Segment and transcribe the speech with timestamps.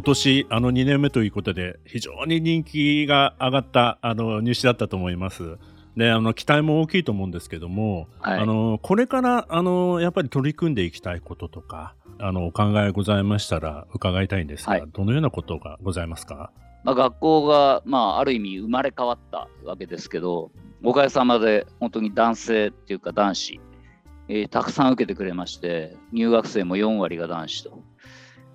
[0.00, 5.58] 今年あの2年目ということで非常に人気が上がったあの入試だったと思います。
[5.94, 16.50] であの期待も大きいと思うんですけども、はい、あのこれからあのやっぱり取り組んでいきたいこととかあのお考えございましたら伺いたいんですが、はい、どのようなことがございますか、
[16.82, 20.50] まあ、学校が、まあ、ある意味生まれ変わったわけですけど
[20.82, 23.60] おかげさまで本当に男性っていうか男子、
[24.28, 27.82] えー、たくさん受けてくれまして入学生も4割が男子と。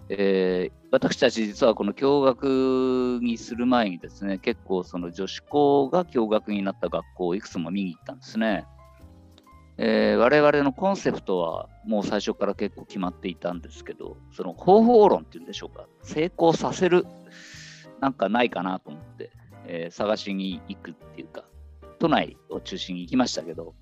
[0.09, 8.65] えー、私たち実はこの共学にする前にですね結構その女子校が共学になった学校をいくつも見に行ったんですね。
[9.77, 17.05] えー、我々のコンセプトはもう最初から結構決まっていたんですけどその方法論っていうんでしょうか成功させる
[17.99, 19.31] なんかないかなと思って、
[19.67, 21.43] えー、探しに行くっていうか
[21.99, 23.73] 都内を中心に行きましたけど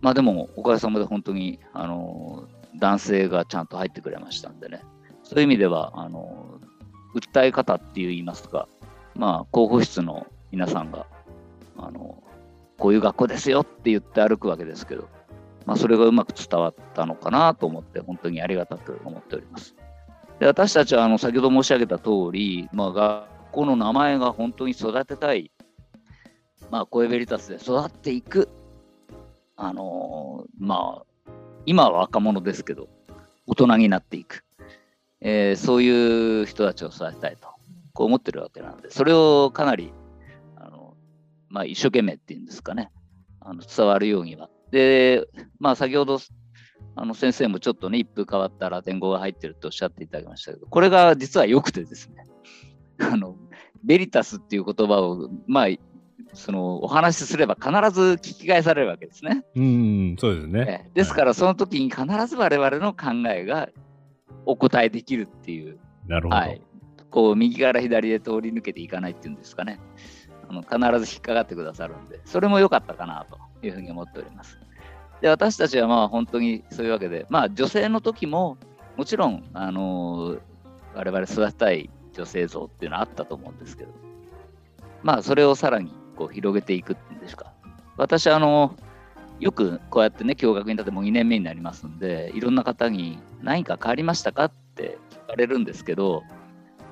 [0.00, 2.46] まあでもおかげさまで本当にあの
[2.78, 4.82] 男性がちゃんと入ってくれましたんでね
[5.22, 6.60] そういう意味では、あの、
[7.14, 8.68] 訴え方って言いますか、
[9.14, 11.06] まあ、候補室の皆さんが、
[11.76, 12.22] あの、
[12.78, 15.08] こういう学校ですよって言って歩くわけですけど、
[15.66, 19.76] まあ、それがうまく伝わったのかなと思って、本当にありがたく思っております。
[20.38, 25.52] で私たちはあの先ほど申し上げた通り、まあ、学校の名前が本当に育てたい、
[26.70, 28.48] まあ、コエベリタスで育っていく、
[29.56, 31.30] あの、まあ、
[31.64, 32.88] 今は若者ですけど、
[33.46, 34.44] 大人になっていく。
[35.24, 37.48] えー、そういう人たちを育てたいと
[37.92, 39.92] こう思ってるわけなんでそれをかなり
[40.56, 40.94] あの、
[41.48, 42.90] まあ、一生懸命っていうんですかね
[43.40, 44.48] あの伝わるようには。
[44.70, 45.26] で、
[45.58, 46.18] まあ、先ほど
[46.94, 52.26] あの先生もちょっとね一風変わったラテン語が入ってるとおっしゃっていただきましたけどこれが実は良くてですね
[53.00, 53.36] あの
[53.84, 55.66] ベリタスっていう言葉をまあ
[56.34, 59.44] そのお話しすれば必ず聞き返されるわけですね。
[59.54, 60.90] うん、そうですね。
[60.94, 63.68] ですからその時に必ず我々の考えが
[64.46, 65.78] お答えできるっていう。
[66.06, 66.36] なるほど。
[66.36, 66.60] はい、
[67.10, 69.78] こう右から左で通り抜けていかないっていうんですかね。
[70.48, 74.58] あの必ず引っかかってくださるんで、それも良かったかなというふうに思っております。
[75.20, 78.58] で、私たちはまあ本当にそういうわけで、まあ女性の時も
[78.96, 80.40] もちろん、あのー、
[80.94, 83.90] 我々育てたい女性像っていうのはあったと思うんですけど、
[85.02, 87.52] まあそれをさらにこう広げていくっていうんですか。
[87.96, 88.92] 私、あのー
[89.42, 96.22] よくこうやってね、共学に立ってもう2年目になりますんで、いろんな方に何か変わりましたかって聞かれるんですけど、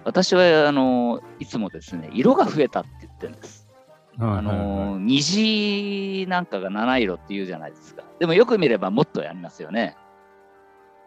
[0.05, 3.69] 私はあのいつもですね、色が増えたって言ってるんです。
[4.19, 8.05] あの虹なんかが七色って言うじゃないですか。
[8.19, 9.97] でもよく見ればもっとやりますよね。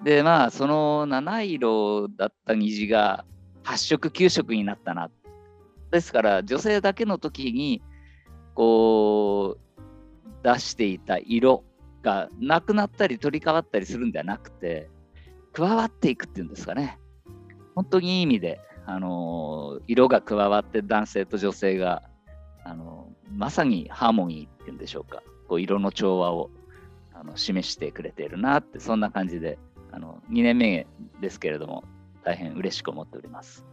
[0.04, 3.26] で、まあ、その七色だった虹が
[3.64, 5.10] 8色、9色になったな。
[5.92, 7.82] ですから、女性だけの時に、
[8.56, 9.64] こう、
[10.44, 11.64] 出していた色
[12.02, 14.90] がなくなったり取り替わったりするんではなくて
[15.54, 17.00] 加わっていくっていうんですかね
[17.76, 22.04] 本当にいい意味で、あの色が加わって男性と女性が、
[22.64, 26.50] あのまさにハーモニーっていうんでしょうかこう色の調和を
[27.14, 29.58] あの示してくれているなってそんな感じで
[29.92, 30.88] あの2年目
[31.20, 31.84] ですけれども
[32.24, 33.66] 大変嬉しく思っております。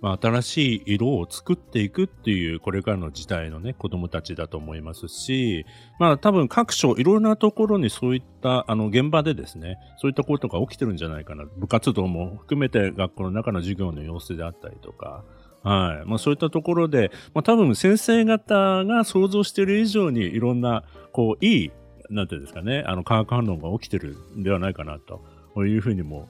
[0.00, 5.66] まあ、新しい色を作っていくっていう、これからの時代のね、子供たちだと思いますし、
[5.98, 11.44] まあ、多分各所、いろんなところにそういった、あの、現場でですね、そういったことが起きてるんじゃないかな。
[11.56, 15.22] 部活動も含めて学校の中の授業の様子であったりとか、
[15.62, 16.08] はい。
[16.08, 21.72] まあ、そういったところで、まあ、多分先生方が想像している以上にいろんな、こう、いい、
[22.08, 26.28] なんていうんですかね、あの、化学反応が起きてるんではないかなというふうにも、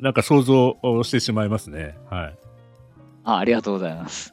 [0.00, 1.98] なんか想像してしまいますね。
[2.08, 2.38] はい。
[3.28, 4.32] あありがとうございます。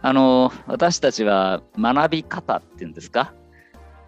[0.00, 3.34] あの、私たちは学び方っていうんですか？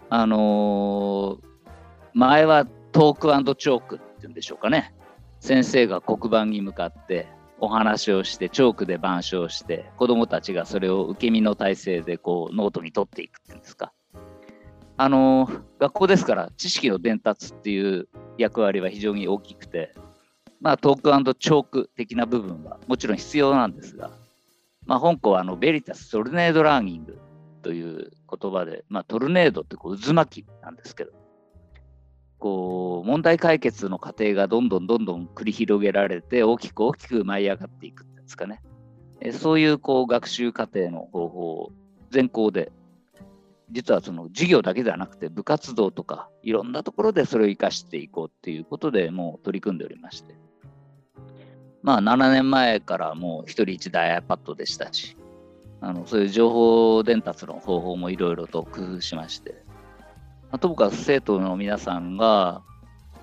[0.08, 1.38] あの、
[2.14, 4.94] 前はトークチョークっていうんでしょうかね。
[5.40, 7.26] 先生が黒板に向かって
[7.58, 13.92] お話をして、チョークで板書をして、子どもたちがそれを受け身の体制でこうノートに取っていくっていうんですか。
[14.96, 18.08] あの、学校ですから知識の伝達っていう
[18.38, 19.92] 役割は非常に大きくて、
[20.62, 24.12] まあ、トークチョーク的な部分はもちろん必要なんですが、
[24.86, 27.18] まあ、本校はあのベリタス・トルネード・ラーニング
[27.62, 31.10] という言葉で、まあ、トルネードってこう渦巻きなんですけど、
[32.38, 38.62] こう問題解決の過程がどんどんどんどん繰り広げられて大きく大きく舞い上がっていくんですかね。
[39.20, 41.72] えそういうこう学習過程の方法を
[42.10, 42.70] 全校で
[43.72, 50.36] 実はその授業だけではなくて部活動とかいろんなところでそれを生かしていこうっていうことでもう取り組んでおりまして
[51.82, 55.16] まあ7年前からもう一人一台 iPad でしたし
[55.80, 59.62] あのそういう情報伝達の方法もいろいろと工夫しまして。
[60.52, 62.60] まあ、ともかく生徒の皆さんが、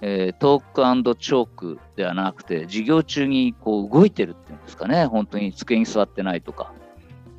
[0.02, 6.74] えー、トークチョークではなくて、授業中にこう動いてるっていうんですかね、本当に机に座ってないとか、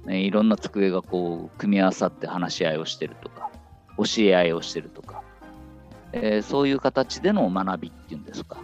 [0.07, 3.51] ね、いろんな机がこう組み合わさって話し合いをしてるとか、
[3.99, 5.23] 教え合いをしてるとか、
[6.13, 8.59] えー、そういう形での学びっていうんですか、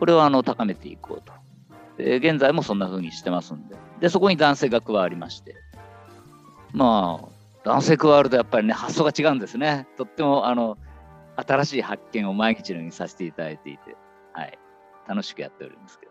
[0.00, 1.32] これをあの高めていこうと。
[1.98, 5.56] で現在もそんな風にしてますんで、でそこに男性が加わりまして、
[6.72, 7.28] まあ、
[7.64, 9.88] 男性加わるとやっぱりね、発想が違うんですね。
[9.96, 10.78] とっても、あの、
[11.36, 13.96] 新しい発見を毎日のようにさせていただいていて、
[14.32, 14.58] はい。
[15.08, 16.07] 楽しくやっておりますけど。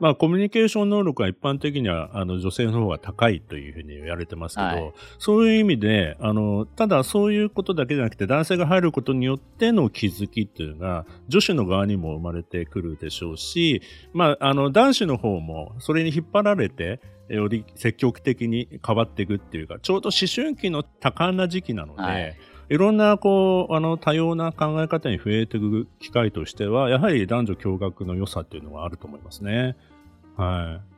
[0.00, 13.82] まあ、コミュニケーション能力は一般的には、あの、女性の方が高いというふうに言われてますけど、はい、そういう意味で、あの、ただそういうことだけじゃなくて、男性が入ることによっての気づきっていうのが、女子の側にも生まれてくるでしょうし、
[14.14, 22.36] まあ、あの、男子の方も、それに引っ張られて、より積極的に変わっていくっていうか、ちょうど思春期の多感な時期なので、はい、
[22.70, 29.76] いろんな、こう、あの、多様な考え方に増えていく機会としては、やはり男女共学の良さっていうのがあると思いますね。
[30.36, 30.90] はい。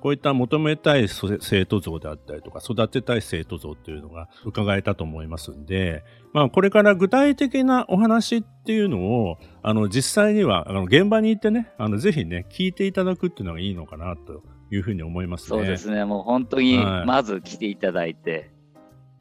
[0.00, 15.58] こういった求めたい生徒像であったりとか、育てたい生徒像っていうのが伺えたと思いますんで、まあ、これから具体的なお話っていうのを、あの、実際には、あの、現場に行ってね、あの、ぜひね、聞いていただくっていうのがいいのかなというふうに思いますね。
[15.58, 16.04] そうですね。
[16.04, 18.52] もう本当に、まず来ていただいて、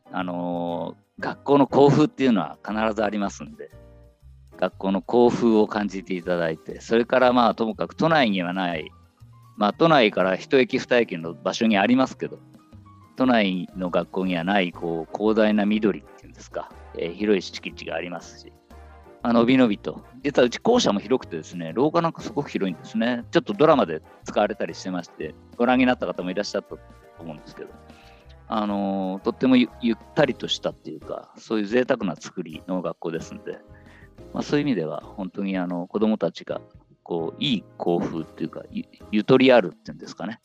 [0.06, 3.72] はい、あのー、学校の校風っていうのは必ずありますんで、
[4.58, 8.92] 学校の校風を感じていただいて、それからまあともかく都内にはない、
[9.56, 12.40] まあ都内から一駅二駅の場所にありますけど、
[13.16, 18.54] 都内の学校にはないこう広大な緑っていうんですか、えー、広い敷地がありますし、
[19.24, 20.04] あのびのびと。
[20.24, 23.26] 実はうち校舎も広くてですね、廊下なんかすごく広いんですね。
[23.32, 26.80] ちょっとドラマで使われたりしてまして、ご覧になった方もいらっしゃったと
[27.20, 27.70] 思うんですけど、
[28.48, 33.60] あのー、とってもゆったりとしたっていうか、そういう贅沢な作りの学校ですんで、
[34.34, 36.62] まあ、そういう意味では本当にあの子どもたちが
[37.04, 40.40] こういい校風っていうかゆ、ゆとりあるっていうんですかね。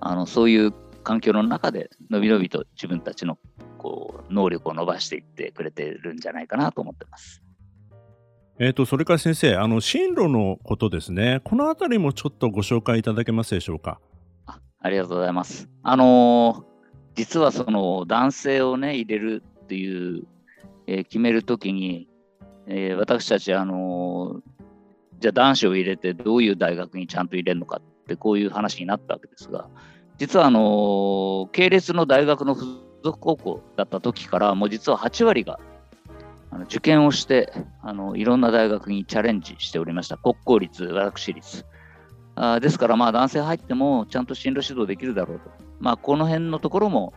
[0.00, 0.72] あのそういう
[1.02, 3.38] 環境の中でのびのびと自分たちの
[3.78, 7.42] こう能力を伸ばしていってくれてるんじゃないかなと思ってます。
[8.58, 11.42] えっ、ー、と、それから先生、あの、進路のことですね。
[11.44, 14.00] このあたりもちょっとご紹介いただけますでしょうか？
[14.46, 15.68] あありがとうございます。
[15.82, 16.64] あのー、
[17.16, 20.26] 実はその男性をね、入れるっていう、
[20.86, 22.08] えー、決めるときに、
[22.66, 24.40] えー、私たち、あの
[25.18, 29.68] じゃあ男子を入れてどういう大学にちゃんと入れるのかってこういう話になったわけですが、
[30.18, 32.66] 実はあの系列の大学の付
[33.02, 35.60] 属高校だった時から、もう実は8割が
[36.50, 37.52] あの受験をして
[37.82, 40.16] あのいろんな大学にチャレンジしておりました。
[40.16, 41.64] 国公立私立。
[42.34, 45.50] あですからまあ男性入ってもちゃんと進路指導できるだろうと。
[45.80, 47.14] まあこの辺のところも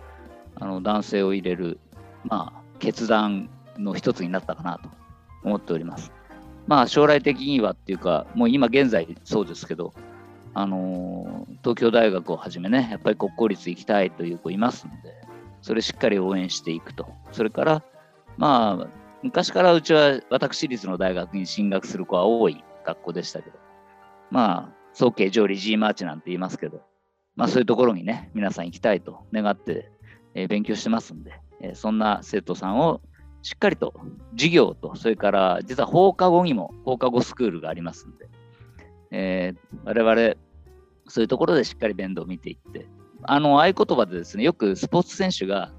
[0.55, 1.79] あの男性を入れる
[2.23, 4.98] まあ決断の一つになったかなと。
[5.43, 6.11] 思っております。
[6.67, 9.93] まあ将来的にはっていうかもう今現在そうですけど
[10.53, 15.15] あのー、東京大学をはじめねやっぱり国公立行きたいという子いますんで
[15.61, 17.07] それしっかり応援していくと。
[17.31, 17.83] それから
[18.37, 23.57] まあ昔からうちは私立の大学に進学する子は多い学校でしたけど、
[24.31, 26.81] まあ、早慶上理 G マーチなんて言いますけど、
[27.35, 29.91] まあそういうところにね、皆さん行きたいと願って、
[30.35, 33.01] えー、勉強してますんで、えー、そんな生徒さんを
[33.41, 33.93] しっかりと
[34.31, 38.29] 授業と、それから実は放課後にも放課後スクールがありますんで、
[39.11, 40.35] えー、我々、
[41.07, 42.87] そういうところでしっかり面倒を見ていって、
[43.23, 45.71] あの合言葉でですね、よくスポーツ選手が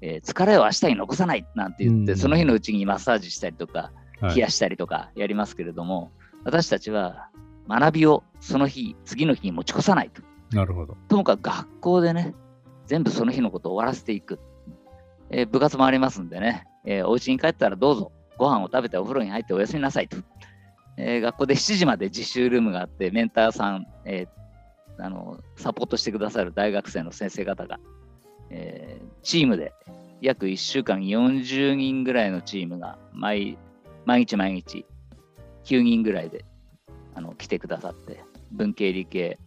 [0.00, 3.90] えー、疲れを明日に残さないなんて言って、その日のうちにマッサージしたりとか、
[4.22, 6.10] 冷やしたりとかやりますけれども、はい、
[6.44, 7.28] 私たちは
[7.68, 10.22] 学びをその日、次の日に持ち越さないと。
[10.54, 10.96] なるほど。
[11.08, 12.34] ともかく学校でね、
[12.86, 14.38] 全部その日のことを終わらせていく。
[15.30, 20.16] えー、部活もありますんでね、えー、お家に帰ったらどうぞ、ご飯を食べてお風呂に入ってお休みなさいと。
[20.96, 27.78] えー、学校で7時まで実習ルームがあって、メンターさん、えー、あのサポートしてくださる大学生の先生方が
[28.50, 29.72] えー、チームで
[30.20, 33.58] 約1週間40人ぐらいのチームが毎
[34.04, 34.86] 毎日毎日
[35.64, 36.44] 9人ぐらいで
[37.14, 39.38] あの来てくださって文系理系、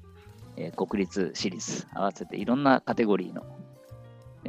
[0.55, 3.43] え、国立私立合わせていろんなカテゴリーの、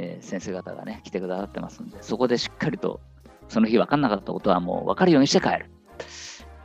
[0.02, 3.00] えー、先生方がね来てくださってますんでそこでしっかりと
[3.48, 5.70] その日分かんなかったことはもう分かるようにして帰る。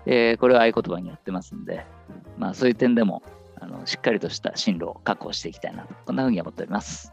[0.10, 1.86] えー、これは合言葉にやってますんで、
[2.38, 3.24] まあ、そういう点でも
[3.60, 7.12] あのしっかりとした進路を確保していきたいなと、こんなふうに思っております。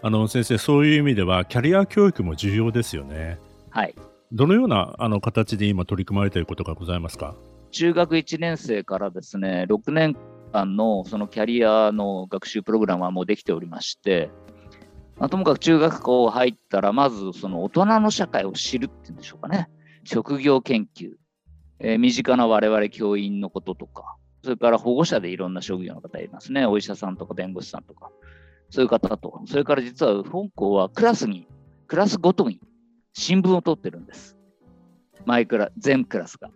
[0.00, 3.40] あの先生、そういう意味では、キャリア教育も重要ですよね。
[3.70, 3.96] はい。
[4.30, 7.34] どのようなあの形で今取り組まれていることがございますか？
[7.72, 10.14] 中学1年生からですね、6年
[10.52, 14.30] 間のそのキャリアの学習プログラムはもうできておりまして、
[15.18, 19.68] まあ、ともかく中学校入ったら、まずその大人の社会を知るっていうんでしょうかね。
[20.04, 21.12] 職業研究、
[21.80, 26.66] えー、身近な我々教員のこととか、それから保護者でいろんな職業の方いますね。
[26.66, 28.10] お医者さんとか弁護士さんとか、
[28.70, 31.48] そういう方と、それから実は本校はクラスに、
[31.88, 32.60] クラスごとに
[33.12, 34.36] 新聞を取ってるんです。
[35.26, 36.50] マイクラ、全クラスが。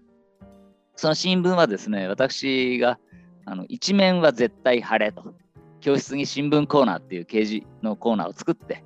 [0.94, 2.98] その新聞はですね、私が
[3.44, 5.34] あの一面は絶対晴れと、
[5.82, 8.84] 教室に新聞コーナーっていう掲示のコーナーを作って、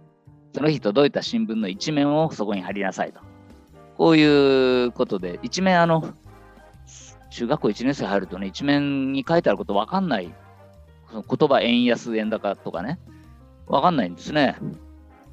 [0.55, 3.21] その日届いた新聞の一面をそこに貼りなさいと。
[3.99, 6.15] こういうことで、一面あの、
[7.31, 10.33] 中学校1年生入るとね、一面に書いてあること分かんない。
[11.11, 12.99] その言葉円安、円高とかね、
[13.69, 14.57] 分かんないんですね。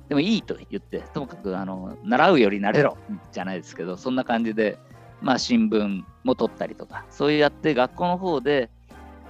[0.09, 2.97] でもいいと言って、ともかくあの習うより慣れろ
[3.31, 4.77] じゃないですけど、そんな感じで、
[5.21, 8.69] まあ、新聞も取ったりとか、そうやって学校の方で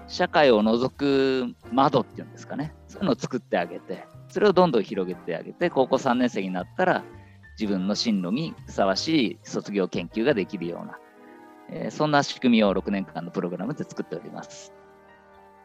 [0.07, 7.03] 社会を覗く窓っていうんですかね、そういうのを作ってあげて、それをどんどん広げてあげて、高校3年生になったら、
[7.59, 10.97] 自分の進路にふさわしい卒業研究ができるような、
[11.69, 14.73] えー、そんな仕組みを6年間のプログラムで作っております。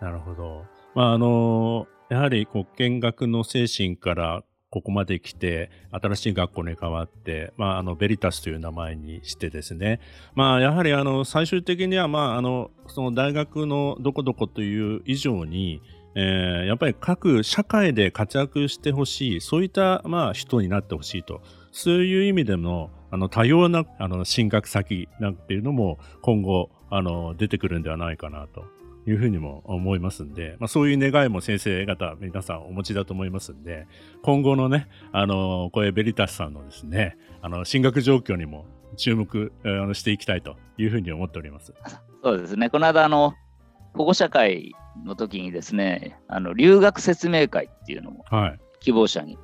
[0.01, 0.65] なるほど。
[0.95, 10.01] まあ、あの、やはりこう見学の精神からここまで来て、新しい学校に変わって、まあ、あの、ベリタスという名前にしてですね、
[10.35, 15.81] まあ、やはり、あの、最終的には、まあ、あの、その大学のどこどこという以上に、
[16.15, 21.41] えー、やっぱり各社会で活躍してほしい、そういった、まあ、人になってほしいと。
[21.73, 28.65] そういう意味での、あの、多様な、あの、進学先なんていうのも、今後、あの、出てくるんではないかなと。
[29.09, 33.87] いうふうにも思いますんで、まあ、そういう願いも先生方、皆さんお持ちだと思いますんで、
[34.23, 39.53] 今後のね、あの、これベリタスさんのですね、あの、進学状況にも注目、
[39.95, 41.73] していきたいというふうに思っております。
[42.23, 42.69] そうですね。
[42.69, 43.33] この間、あの、
[43.95, 44.73] 保護者会
[45.05, 48.25] の時にですね、あの、留学説明会っていうのも、
[48.81, 49.43] 希望者に、は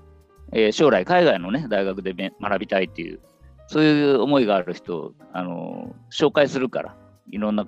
[0.59, 3.21] い、えー、将来海外のね、大学で学びたいっていう、
[3.68, 6.97] そういう思いがある人を、あの、紹介するから、
[7.31, 7.66] いろんな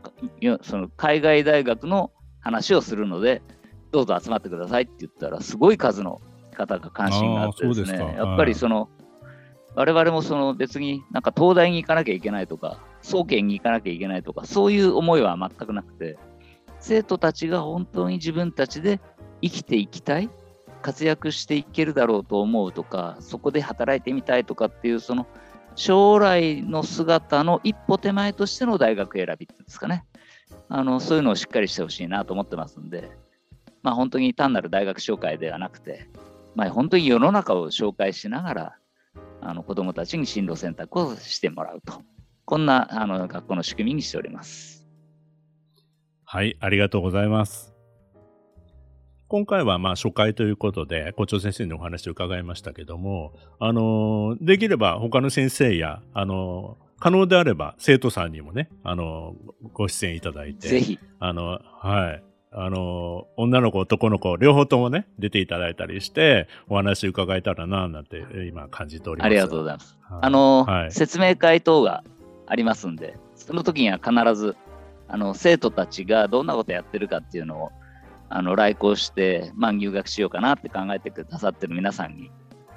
[0.62, 2.10] その海外大学の
[2.40, 3.42] 話をするので、
[3.90, 6.20] どうぞ集まってくださいって言ったら、すごい数の
[6.54, 8.88] 方が関心があってですね、すやっぱりその、
[9.74, 16.18] 我々もその別になんか東大に行かなきゃいけないとか、総研に行かなきゃいけないとか、そういう思いは全くなくて、
[16.80, 19.00] 生徒たちが本当に自分たちで
[19.42, 20.30] 生きていきたい、
[20.82, 25.26] 活躍していけるだろうと思うとか、そこで働いてみたいとかっていう、その
[25.76, 30.04] 将来の姿の一歩手前としての大学選びっていうんですかね。
[30.68, 33.10] あのそういうのをしっかりしてほしいなと思ってますんで、
[33.82, 36.08] まあ、本当に単なる大学紹介ではなくて、
[36.54, 38.76] まあ、本当に世の中を紹介しながら、
[39.42, 42.02] あの子どもたちに進路選択をしてもらうと、
[42.44, 44.86] こんなあの学校の仕組みにしております。
[46.24, 47.75] はい、ありがとうございます。
[49.28, 59.34] 今回はまあ初回ということで、校長先生にお話を伺いましたけども、あの、できれば他の先生や、あの、可能であれば生徒さんにもね、あの、
[59.72, 60.98] ご出演いただいて、ぜひ。
[61.18, 62.22] あの、はい。
[62.52, 69.26] あの、女の子、男の子、両方ともね、出ていただいたりして、お話伺えたらな、なんて今感じております。
[69.26, 69.98] ありがとうございます。
[70.02, 72.02] はい、あの、はい、説明会等が
[72.46, 74.56] ありますんで、その時には必ず、
[75.08, 77.72] あの、生徒たちがどんなことやってるかっていうのを、
[78.28, 82.30] あの来校して、まあ、入学しようかなって考えてくださってる皆さんに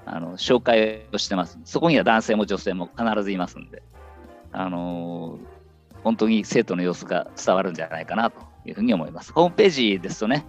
[0.06, 1.60] あの紹介をしてます。
[1.66, 3.84] そこには男性も女性も必ずいますんで、
[4.52, 9.34] あのー、本当に生徒の様子が伝わるんじゃないかなというふうに思います。
[9.34, 10.46] ホームページですとね、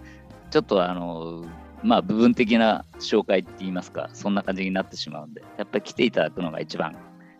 [0.49, 1.49] ちょっとあのー、
[1.83, 6.95] まあ部分的な紹介って言いますか、そんな感じになってしまうんで、やっぱり来ていただくのが一番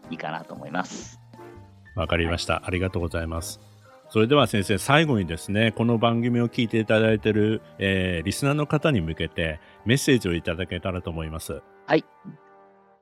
[0.09, 1.19] いいかなと思います。
[1.95, 3.70] わかりました、ありがとうございます。
[4.11, 11.61] それでは先生、最後にですね、この番組を聞いていただいている、えー、リスナーの方に向けてメッセージをいただけたらと思います。
[11.87, 12.03] はい。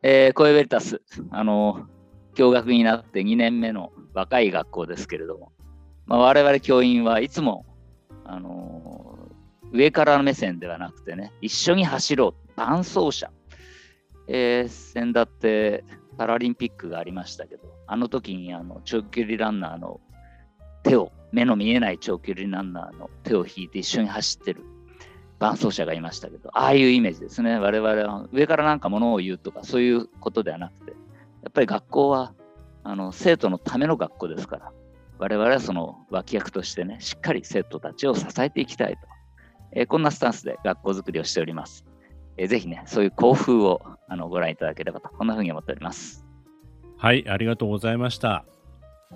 [0.03, 1.01] えー、コエベルタス、
[1.31, 1.87] あの、
[2.35, 5.51] 教学になって2年目の若い学校ですけれども、
[6.05, 7.65] まあ、我々教員はいつも、
[8.23, 13.31] あのー、上からの目線ではなくてね、一緒に走ろう、伴走者。
[14.27, 15.83] えー、先だって
[16.19, 20.01] パラリンピックがありましたけど、あの時にあの長距離ランナーの
[20.83, 24.63] 手を、目の見えない長距離ランナーの手を引いて一緒に走ってる
[25.39, 27.57] 伴走者がいましたけど、ああいうイメージですね。
[27.59, 30.95] 我々は上からなんかものを言うとか、そういうことではなくて、や
[31.49, 32.33] っぱり学校は
[32.83, 34.71] あの生徒のための学校ですから、
[35.17, 38.99] 我々はその脇役としてね、しっかり生徒たちを支えていきたいと、
[39.73, 41.85] えー、こんなスタンスで学校づくりをしております。
[42.37, 46.25] えー、ぜひね、そういう校風をあのご覧いただければと、こんなふうに思っております。
[46.97, 48.45] はい、ありがとうございました。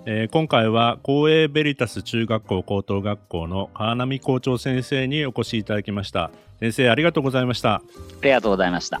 [0.06, 6.30] えー、今回は公営ベリタス中学校高等学校の川波校長先生にお越しいただきました。
[6.60, 7.74] 先生ありがとうございました。
[7.74, 7.82] あ
[8.22, 9.00] りがとうございました。